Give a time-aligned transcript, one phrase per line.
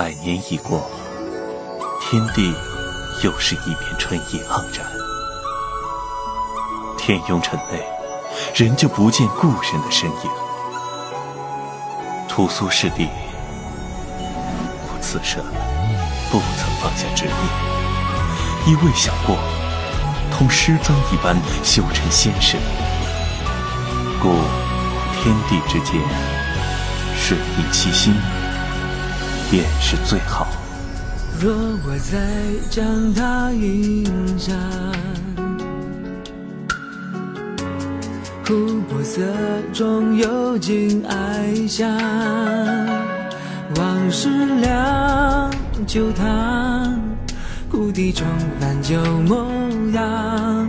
[0.00, 0.90] 百年已过，
[2.00, 2.54] 天地
[3.22, 4.90] 又是一片春意盎然。
[6.96, 7.84] 天墉城内，
[8.54, 10.30] 仍旧不见故人的身影。
[12.26, 13.10] 屠苏师弟，
[14.88, 15.44] 我此生
[16.30, 19.36] 不曾放下执念，亦未想过
[20.32, 22.58] 同师尊一般修成仙身。
[24.18, 24.30] 故
[25.12, 26.00] 天地之间，
[27.18, 28.14] 水意齐心，
[29.50, 30.46] 便是最好。
[31.40, 32.18] 若我再
[32.70, 34.04] 将它饮
[34.38, 34.52] 下，
[38.44, 39.20] 琥珀色
[39.72, 41.88] 中有尽哀香，
[43.76, 44.28] 往事
[44.60, 45.50] 两
[45.86, 47.00] 旧汤，
[47.70, 48.26] 故地重
[48.60, 49.46] 返旧模
[49.92, 50.68] 样，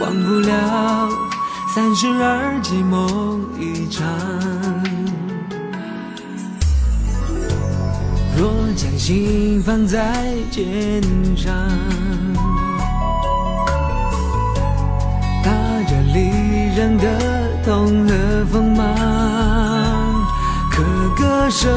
[0.00, 1.08] 忘不了
[1.74, 4.04] 三十二计梦一场。
[8.36, 10.64] 若将心放在肩
[11.36, 11.54] 上，
[15.42, 15.50] 踏
[15.86, 16.30] 着离
[16.76, 17.06] 人的
[17.64, 18.84] 痛和锋芒，
[20.70, 20.82] 可
[21.16, 21.68] 割舍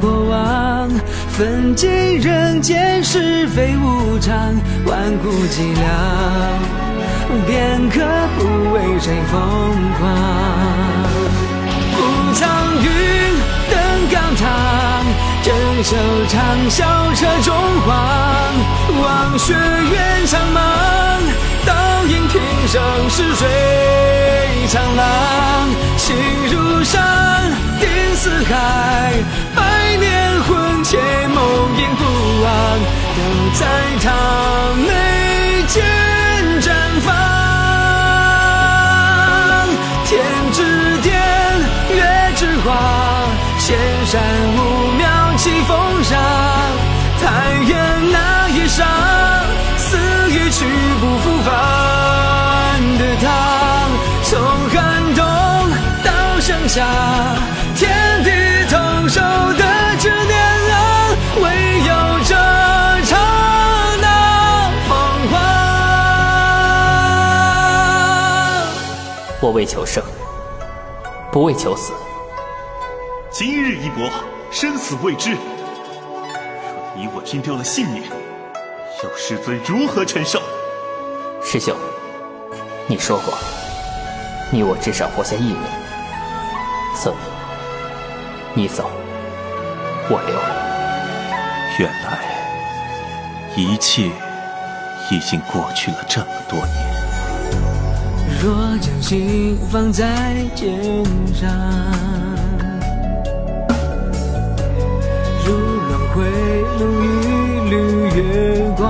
[0.00, 0.88] 过往，
[1.28, 1.90] 分尽
[2.20, 4.36] 人间是非无常，
[4.86, 5.82] 万古寂寥，
[7.48, 8.00] 片刻
[8.38, 9.40] 不为谁疯
[9.98, 10.00] 狂。
[11.96, 11.98] 古
[12.34, 12.86] 苍云，
[15.82, 15.96] 镇守
[16.28, 17.52] 长啸车中
[17.86, 17.90] 望。
[19.02, 20.60] 望雪远苍茫，
[21.66, 22.80] 倒影平生
[23.10, 23.48] 是水
[24.68, 25.68] 长廊。
[25.96, 26.14] 情
[26.52, 29.12] 如山，定似海，
[29.56, 31.42] 百年魂牵梦
[31.76, 32.04] 萦不
[32.44, 32.78] 忘，
[33.16, 33.20] 都
[33.58, 33.66] 在
[34.02, 34.06] 他
[56.72, 56.86] 到盛夏，
[57.76, 58.30] 天地
[58.70, 59.62] 同寿的
[59.98, 60.38] 执念
[60.70, 60.74] 啊，
[61.42, 61.44] 唯
[61.80, 61.90] 有
[62.24, 62.34] 这
[63.04, 63.16] 刹
[64.00, 64.06] 那
[64.88, 64.90] 风
[65.30, 65.32] 华。
[69.42, 70.02] 我为求生，
[71.30, 71.92] 不为求死。
[73.30, 74.08] 今日一搏，
[74.50, 75.32] 生死未知。
[75.32, 75.38] 若
[76.94, 78.04] 你我均丢了性命，
[79.02, 80.40] 要师尊如何承受？
[81.42, 81.76] 师兄，
[82.86, 83.34] 你说过，
[84.50, 85.58] 你我至少活下一年，
[86.94, 87.16] 所以
[88.54, 88.90] 你走，
[90.08, 90.34] 我留。
[91.78, 92.18] 原来
[93.56, 94.10] 一切
[95.10, 96.92] 已经过去了这么多年。
[98.42, 101.04] 若将心放在肩
[101.34, 101.48] 上，
[105.46, 105.54] 如
[105.88, 106.22] 轮回
[106.78, 107.06] 路一
[107.70, 107.74] 缕
[108.16, 108.20] 月
[108.76, 108.82] 光，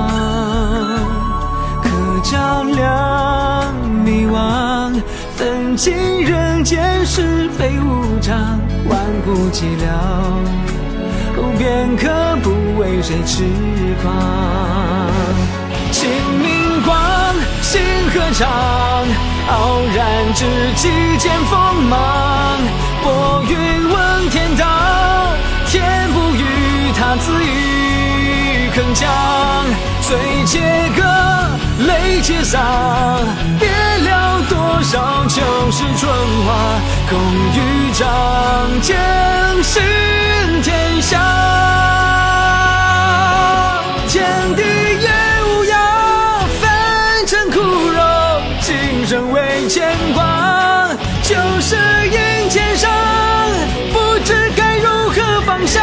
[5.43, 9.89] 曾经人间是非无常，万古寂寥，
[11.59, 12.09] 片刻
[12.45, 13.43] 不为谁痴
[14.01, 14.15] 狂。
[15.91, 16.09] 清
[16.41, 16.95] 明光，
[17.61, 17.83] 星
[18.15, 18.49] 河长，
[19.49, 20.45] 傲然之
[20.77, 20.89] 际
[21.19, 21.59] 见锋
[21.91, 22.61] 芒。
[23.03, 24.65] 拨云问天道，
[25.67, 29.09] 天不语，他自已铿锵。
[30.03, 30.17] 醉
[30.47, 30.61] 且
[30.97, 31.03] 歌，
[31.89, 32.61] 泪且洒，
[33.59, 36.13] 别了多少旧时春
[36.45, 37.19] 华，空
[37.55, 38.97] 余仗剑
[39.63, 39.83] 行
[40.63, 41.19] 天下。
[44.09, 45.09] 天地也
[45.45, 45.75] 无涯，
[46.61, 48.03] 凡尘枯荣，
[48.61, 50.91] 今生为牵挂。
[51.23, 51.77] 旧时
[52.07, 52.91] 应千伤，
[53.93, 55.81] 不知该如何放下。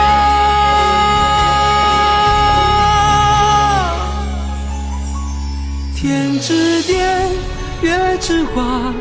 [5.95, 7.28] 天之巅，
[7.81, 8.94] 月之华，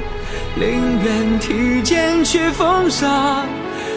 [0.55, 3.45] 宁愿提剑去封杀。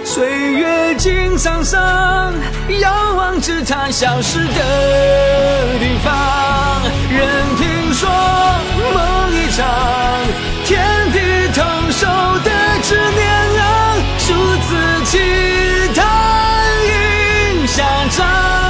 [0.04, 2.34] 岁月经沧桑，
[2.80, 6.82] 遥望着他消失的地方。
[7.12, 7.28] 任
[7.58, 8.10] 凭说
[8.94, 9.68] 梦一场，
[10.66, 11.20] 天地
[11.54, 12.08] 同寿
[12.44, 12.50] 的
[12.82, 13.30] 执念
[13.62, 14.34] 啊，数
[14.68, 14.70] 字
[15.06, 15.20] 几
[15.94, 16.00] 贪
[16.88, 17.84] 应下
[18.18, 18.61] 章。